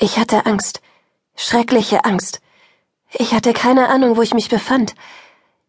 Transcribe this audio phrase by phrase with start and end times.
[0.00, 0.80] Ich hatte Angst.
[1.34, 2.40] Schreckliche Angst.
[3.12, 4.94] Ich hatte keine Ahnung, wo ich mich befand.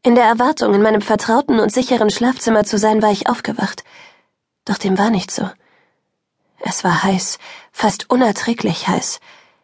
[0.03, 3.83] In der Erwartung, in meinem vertrauten und sicheren Schlafzimmer zu sein, war ich aufgewacht.
[4.65, 5.49] Doch dem war nicht so.
[6.59, 7.39] Es war heiß,
[7.71, 9.19] fast unerträglich heiß.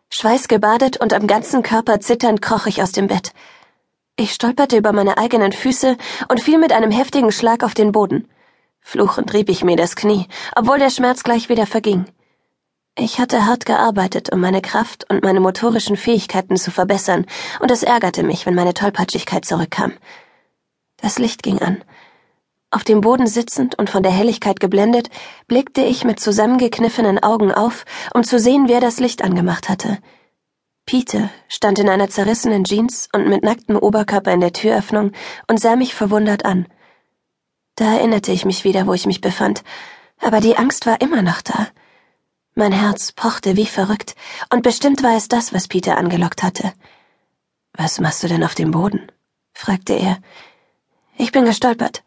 [0.10, 3.34] Schweißgebadet und am ganzen Körper zitternd kroch ich aus dem Bett.
[4.16, 5.96] Ich stolperte über meine eigenen Füße
[6.28, 8.28] und fiel mit einem heftigen Schlag auf den Boden.
[8.82, 12.06] Fluchend rieb ich mir das Knie, obwohl der Schmerz gleich wieder verging.
[12.98, 17.26] Ich hatte hart gearbeitet, um meine Kraft und meine motorischen Fähigkeiten zu verbessern,
[17.60, 19.92] und es ärgerte mich, wenn meine Tollpatschigkeit zurückkam.
[20.96, 21.84] Das Licht ging an.
[22.72, 25.10] Auf dem Boden sitzend und von der Helligkeit geblendet,
[25.48, 29.98] blickte ich mit zusammengekniffenen Augen auf, um zu sehen, wer das Licht angemacht hatte.
[30.86, 35.12] Peter stand in einer zerrissenen Jeans und mit nacktem Oberkörper in der Türöffnung
[35.50, 36.66] und sah mich verwundert an.
[37.76, 39.64] Da erinnerte ich mich wieder, wo ich mich befand,
[40.22, 41.68] aber die Angst war immer noch da.
[42.58, 44.16] Mein Herz pochte wie verrückt,
[44.50, 46.72] und bestimmt war es das, was Peter angelockt hatte.
[47.74, 49.12] Was machst du denn auf dem Boden?
[49.54, 50.20] fragte er.
[51.18, 52.02] Ich bin gestolpert.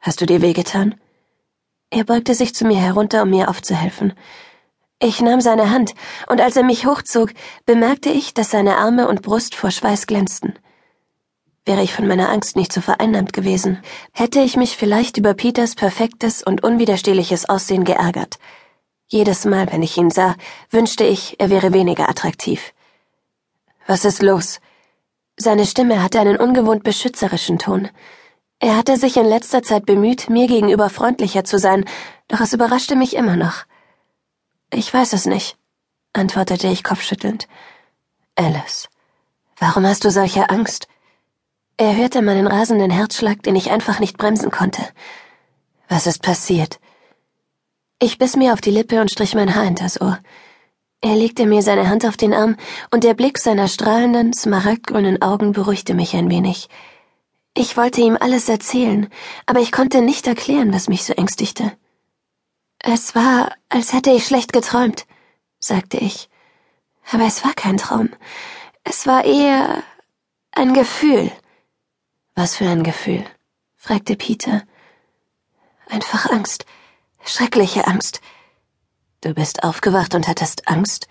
[0.00, 0.98] Hast du dir wehgetan?
[1.90, 4.14] Er beugte sich zu mir herunter, um mir aufzuhelfen.
[5.00, 5.94] Ich nahm seine Hand,
[6.28, 7.34] und als er mich hochzog,
[7.66, 10.58] bemerkte ich, dass seine Arme und Brust vor Schweiß glänzten.
[11.66, 13.82] Wäre ich von meiner Angst nicht so vereinnahmt gewesen,
[14.12, 18.38] hätte ich mich vielleicht über Peters perfektes und unwiderstehliches Aussehen geärgert.
[19.10, 20.36] Jedes Mal, wenn ich ihn sah,
[20.70, 22.74] wünschte ich, er wäre weniger attraktiv.
[23.86, 24.60] Was ist los?
[25.38, 27.88] Seine Stimme hatte einen ungewohnt beschützerischen Ton.
[28.58, 31.86] Er hatte sich in letzter Zeit bemüht, mir gegenüber freundlicher zu sein,
[32.26, 33.64] doch es überraschte mich immer noch.
[34.70, 35.56] Ich weiß es nicht,
[36.12, 37.48] antwortete ich kopfschüttelnd.
[38.34, 38.90] Alice,
[39.56, 40.86] warum hast du solche Angst?
[41.78, 44.82] Er hörte meinen rasenden Herzschlag, den ich einfach nicht bremsen konnte.
[45.88, 46.78] Was ist passiert?
[48.00, 50.20] Ich biss mir auf die Lippe und strich mein Haar hinters Ohr.
[51.00, 52.56] Er legte mir seine Hand auf den Arm,
[52.92, 56.68] und der Blick seiner strahlenden, smaragdgrünen Augen beruhigte mich ein wenig.
[57.54, 59.08] Ich wollte ihm alles erzählen,
[59.46, 61.76] aber ich konnte nicht erklären, was mich so ängstigte.
[62.78, 65.06] Es war, als hätte ich schlecht geträumt,
[65.58, 66.28] sagte ich.
[67.10, 68.10] Aber es war kein Traum.
[68.84, 69.82] Es war eher
[70.52, 71.32] ein Gefühl.
[72.36, 73.24] Was für ein Gefühl?
[73.76, 74.62] fragte Peter.
[75.88, 76.64] Einfach Angst.
[77.24, 78.20] Schreckliche Angst.
[79.20, 81.08] Du bist aufgewacht und hattest Angst?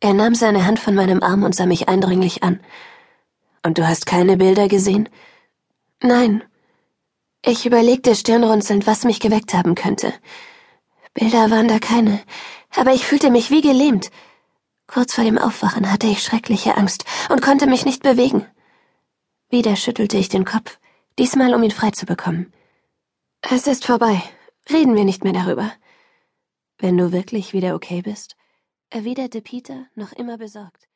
[0.00, 2.60] Er nahm seine Hand von meinem Arm und sah mich eindringlich an.
[3.64, 5.08] Und du hast keine Bilder gesehen?
[6.00, 6.42] Nein.
[7.42, 10.12] Ich überlegte stirnrunzelnd, was mich geweckt haben könnte.
[11.14, 12.20] Bilder waren da keine,
[12.76, 14.10] aber ich fühlte mich wie gelähmt.
[14.86, 18.46] Kurz vor dem Aufwachen hatte ich schreckliche Angst und konnte mich nicht bewegen.
[19.50, 20.78] Wieder schüttelte ich den Kopf,
[21.18, 22.52] diesmal um ihn frei zu bekommen.
[23.42, 24.22] Es ist vorbei.
[24.70, 25.72] Reden wir nicht mehr darüber.
[26.78, 28.36] Wenn du wirklich wieder okay bist,
[28.90, 30.87] erwiderte Peter noch immer besorgt.